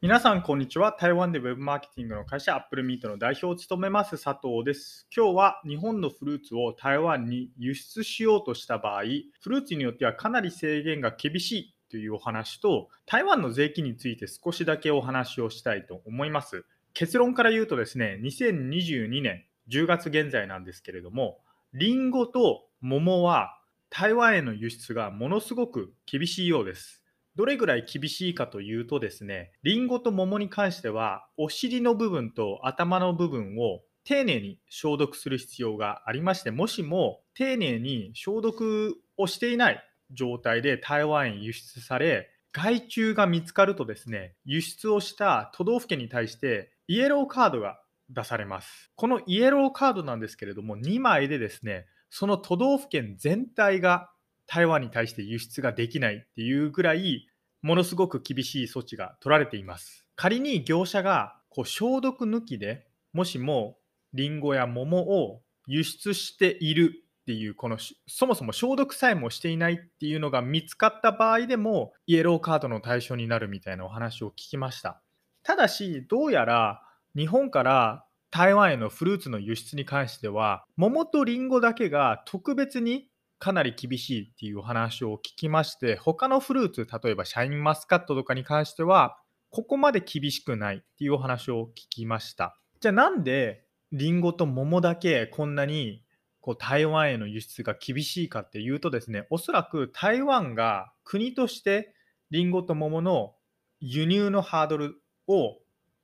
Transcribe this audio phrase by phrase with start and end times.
[0.00, 0.92] 皆さん、こんにちは。
[0.92, 5.08] 台湾でウェブマーケティングの会社、アップルミートの代表を務めます佐藤です。
[5.12, 9.02] 今日は日本のフルーツを台湾に輸出しようとした場合、
[9.40, 16.64] フルーツによってはかなり制限が厳しいというお話と、台湾の税金について少しだけお話をしたいと思います。
[16.94, 21.40] 結論から言うとですね、2022年10月現在なんですけれども、
[21.72, 23.58] リンゴと桃は
[23.90, 26.97] 台湾への輸出がものすごく厳しいようです。
[27.38, 39.80] どれぐらい厳しいかというとですね、リンゴと桃に関しては、お尻の部分と頭の部分を丁寧に消毒する必要がありまして、もしも丁寧に消毒をしていない
[40.10, 47.80] 状態で台湾へ輸出され、害虫が見つかるとですね、輸出をした都道府県に対してイエローカードが
[48.10, 48.90] 出されます。
[48.96, 54.10] このイエローカードなんですけれども、2枚でですね、その都道府県全体が
[54.48, 57.27] 台湾に対して輸出ができないっていうぐらい、
[57.62, 60.04] ものすごく厳しい措置が取られています。
[60.16, 63.78] 仮に業者がこう消毒抜きでもしも
[64.12, 75.02] リンゴや桃を輸出しているっていうこのそもそも消毒さえもしていないっていうのが見つかった場合でもイエローカードの対象になるみたいなお話を聞きました
[75.42, 76.82] ただしどうやら
[77.14, 89.18] 日本から台湾へのフルーツの輸出に関しては桃とリンゴだけが特別にかなり厳しいっていうお話を聞きまして、他のフルーツ、例えばシャインマスカットとかに関しては、
[89.50, 92.58] ここまで厳しくないっていうお話を聞きました。
[92.80, 96.04] じゃあなんでリンゴと桃だけこんなに
[96.40, 101.94] こう台湾への輸出が厳しいかっていうとですね、おそらく台湾が国として
[102.30, 103.34] リンゴと桃の
[103.80, 105.56] 輸入のハードルを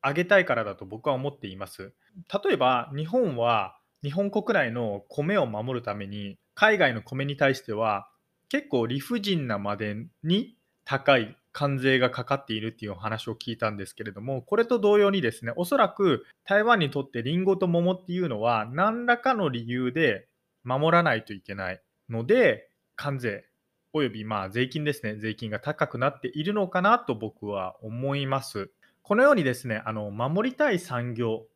[0.03, 1.93] 上げたいからだと僕は思っています。
[2.45, 8.09] 例えば日本は日本国内の米を守るために海外の米に対しては
[8.51, 20.29] 結構理不尽なまでに高い関税がかかっているっていう話を聞いたんですけれどもこれと同様にですねおそらく台湾にとってリンゴと桃っていうのは何らかの理由で
[20.65, 21.81] 守らないといけない
[22.11, 23.47] ので関税
[23.95, 28.71] およびまあ税金ですね税金が高くなっているのかなと僕は思います。
[29.03, 31.47] このようにですねあの守りたい産業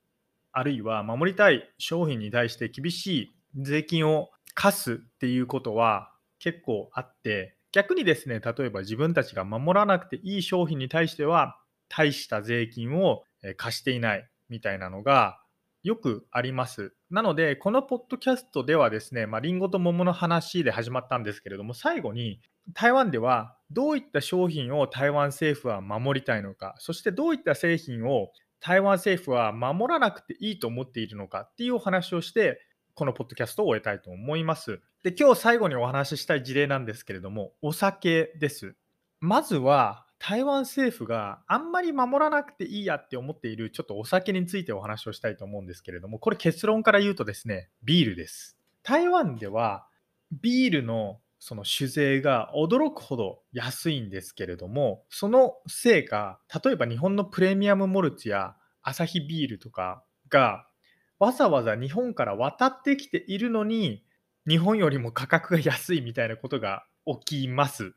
[0.53, 13.25] あるいは守りたい商品に対して厳しい税金を課すっていうことは結構あって逆にですね例えば自分たちが守らなくていい商品に対しては大した税金を
[13.57, 15.41] 貸していないみたいなのが
[15.83, 16.93] よくあります。
[17.11, 22.41] なので、このポッドキャストではですね、まあ、リンゴと桃の話で始まったんですけれども、最後に
[22.75, 32.61] 台湾ではどういった商品を台湾政府は守りたいのか、そしてどういった製品を台湾政府は守らなくていいと思っているのかっていうお話をして、
[32.95, 34.81] このポッドキャストを終えたいと思います。
[35.05, 38.75] で、今日最後にお話ししたい事例なんですけれども、お酒です。
[39.21, 48.59] まずは、台湾政府があんまり守らなくていいやって思っているちょっとお酒についてお話をしたいと思うんですけれども、これ結論から言うとですね、ビールです。
[48.83, 49.87] 台湾では
[50.33, 60.67] ビールのその酒税が驚くほど安いんですけれども、そのせいか、例えば日本のプレミアムモルツやアサヒビールとかが
[61.19, 64.05] わざわざ日本から渡ってきているのに、
[64.47, 67.95] 日本よりも価格が安いみたいなことが起きます。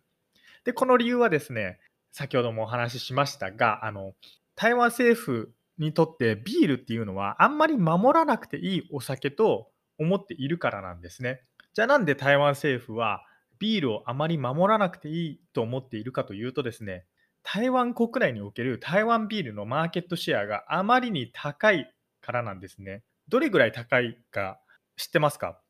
[0.65, 1.79] で、この理由はですね、
[2.11, 4.13] 先ほどもお話ししましたが、あの、
[4.55, 11.41] 台湾政府にとってビールっていうのはあんまり守らなくていいお酒と思っているからなんですね。
[11.73, 13.23] じゃあなんで台湾政府は
[13.61, 17.05] ビールをあまり守らなくていいと思っているかというとですね、
[17.43, 23.03] 台湾国内における台湾ビールのマーケットシェアがあまりに高いからなんですね。
[23.29, 24.59] どれぐらい高いか
[24.97, 25.61] 知ってますか？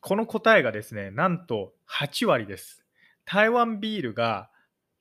[0.00, 2.84] この答えがですね、なんと8割です。
[3.24, 4.50] 台湾ビールが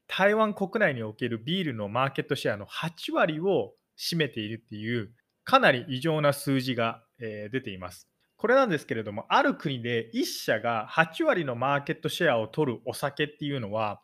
[0.08, 5.10] 台湾国内におけるビールのマーケットシェアの8割を占めているっていう
[5.44, 8.08] かなり異常な数字が、え、出ています。
[8.38, 14.02] これなんですけれども、ある国で1社が8割のマーケットシェアを取るお酒っていうのは、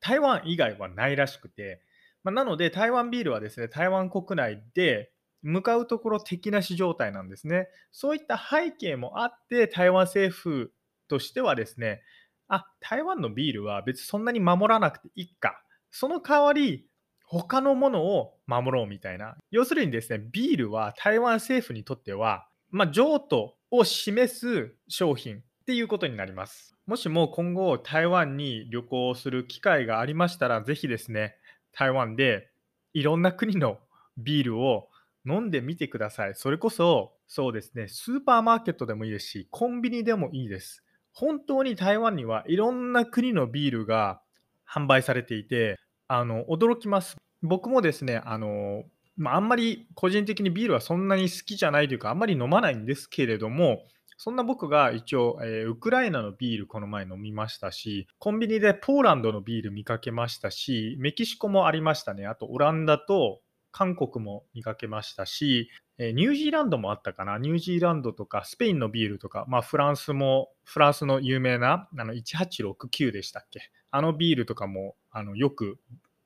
[0.00, 1.82] 台湾以外はないらしくて、
[2.22, 5.10] まあ、なので台湾ビールはですね、台湾国内で
[5.42, 7.68] 向かうところ敵なし状態なんですね。
[7.92, 10.72] そういった背景もあって、台湾政府
[11.08, 12.02] としてはですね、
[12.48, 15.62] あ、台湾のビールは別にそんなに守らなくていいか。
[15.90, 16.86] その代わり、
[17.24, 19.36] 他のものを守ろうみたいな。
[19.50, 26.76] 要するにですね、ビールは台湾政府にとっては、まあ、譲渡を示す商品っていうことになります。
[26.86, 31.36] もしも今後台湾に旅行する機会がありましたら、ぜひですね、
[31.72, 32.48] 台湾で
[32.94, 33.78] いろんな国の
[34.16, 34.88] ビールを
[35.26, 36.34] 飲んでみてください。
[36.34, 40.84] それこそ、そうですね、スーパーマーケットでもいいですし、コンビニでもいいです。
[41.12, 44.20] 本当に台湾にはいろんな国のビールが
[44.68, 45.78] 販売されていて、
[46.08, 47.16] あの驚きます。
[47.42, 48.84] 僕もですね、あの、
[49.16, 53.84] まあ、あんまり個人的にビールはそんなに好きじゃないというか、あんまり飲まないんですけれども、
[54.18, 62.26] そんな僕が一応、えーウクライナのビールこの前飲みましたし、コンビニでポーランドのビール見かけましたし、メキシコもありましたね。
[62.26, 63.40] あとオランダと
[63.72, 67.38] 韓国も見かけましたし、えーニュージーランドもあったかな。
[67.38, 73.70] ニュージーランドとかスペインのビールとか、まあフランスも、フランスの有名なあの1869でしたっけ。
[73.90, 75.78] あのビールとかもあのよく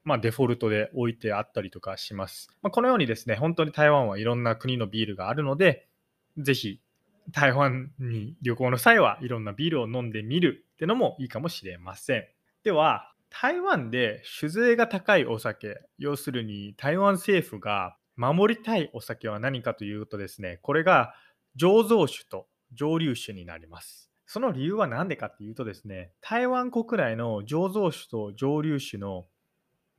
[0.04, 2.48] まあ、デフォルトで置いてあったりとかします。
[2.62, 5.88] まあ、このようにですね、本当に台湾はいろんな国のビールがあるので、
[6.38, 6.80] ぜひ
[7.30, 12.24] 台湾に旅行の際はいろんなビールを飲んでみるってのもいいかもしれません。
[12.64, 21.14] では、台湾で酒税が高いお酒、要するに台湾政府が守りたいお酒は何かというとですね、これが
[21.56, 24.10] 醸造酒と蒸留酒になります。
[24.26, 29.26] その理由は何でかっていうとですね、台湾国内の醸造酒と蒸留酒の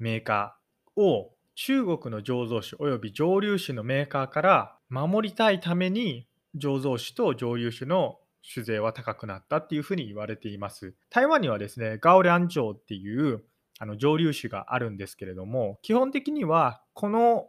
[0.01, 6.27] メーカーを中国の醸造酒および蒸留酒のメーカーから守りたいために
[6.57, 10.95] 醸造酒と蒸留酒の酒税は高くなったっていうふうに言われています。
[11.09, 13.43] 台湾にはですね、ガオリャンっていう
[13.79, 17.45] あの蒸留酒があるんですけれども、基本的にはこの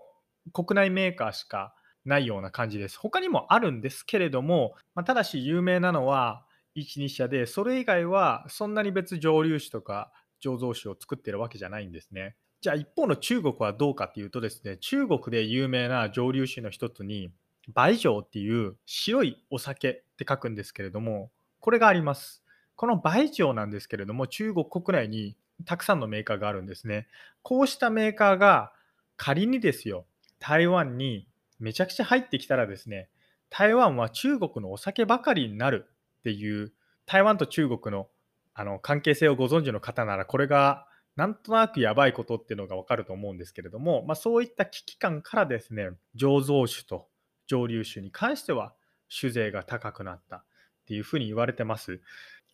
[0.53, 2.99] 国内メーカーしかないような感じです。
[2.99, 6.45] 他にもあるんですけれども、まあ、ただし有名なのは
[6.77, 10.13] 1、2社で、それ以外はそんなに別蒸留酒とか
[10.45, 12.37] 醸造酒を作ってるわけじゃないんですね。
[12.63, 17.33] じゃあ一方の中国はどうかっていうとですね、中国で有名な蒸留酒の一つに、
[17.75, 22.45] 白酒っていう白いお酒って書くんですけれども、これがあります。
[22.77, 27.09] この白酒なんですけれども、中国国内にたくさんのメーカーがあるんですね。
[27.43, 28.73] こうしたメーカーが
[29.17, 30.07] 仮にですよ、
[30.39, 31.27] 台湾に
[31.59, 33.09] めちゃくちゃ入ってきたらですね、
[33.51, 35.87] 台湾は中国のお酒ばかりになる
[36.21, 36.73] っていう、
[37.07, 38.07] 台湾と中国の
[38.55, 40.87] あの関係性をご存知の方なら、これが
[41.17, 47.09] なんとなくやばいことっていうのがわかると思うんですけれども、まあ、そういった危機感からですね、醸造酒と
[47.47, 48.75] 蒸留酒に関しては
[49.11, 50.45] 酒税が高くなったっ
[50.87, 52.01] ていうふうに言われてます。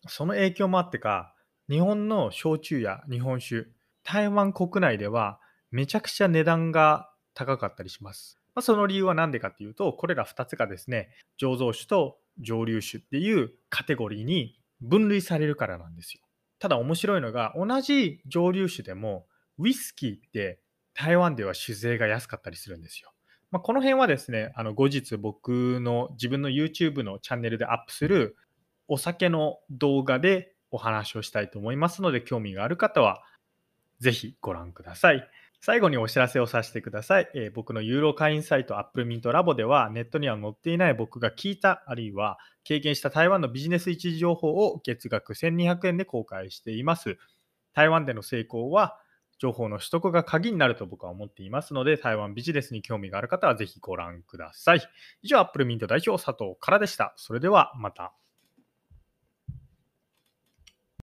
[0.07, 1.33] その影響もあってか、
[1.69, 3.67] 日本の焼酎や日本酒、
[4.03, 5.39] 台湾国内では
[5.71, 8.39] めちゃくちゃ値段が高かったりします。
[8.55, 11.09] まあ、その理由は何でかっていうと、これら2つがですね、
[11.41, 16.21] 醸造酒と蒸留酒っていうカテゴリーに分類されるからなんですよ。
[16.59, 19.25] ただ面白いのが、同じ蒸留酒でも、
[19.57, 20.59] ウイスキーって
[20.93, 23.11] 台湾では酒税が安かったりするんですよ。
[23.51, 28.37] まあ、この辺はですね、あの後日僕の自分の YouTube のチャンネルでアップする
[28.87, 33.23] お酒の動画でお話をしたいと思いますので、興味がある方は
[33.99, 35.27] ぜひご覧ください。
[35.61, 37.29] 最後にお知らせをさせてください。
[37.35, 47.17] えー僕のユーロ会員サイト Apple Mint Labo ではネットには載っていない僕が聞いたあるいは経験した台湾のビジネス一時情報を月額1200円で公開しています。
[47.73, 48.97] 台湾での成功は
[49.39, 54.81] 情報の取得が鍵になると僕は思っていますので、台湾ビジネスに興味がある方はぜひご覧ください。
[55.21, 57.13] 以上、Apple Mint 代表佐藤からでした。
[57.15, 58.13] それではまた。